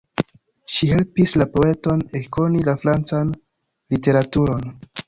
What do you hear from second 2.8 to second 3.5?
francan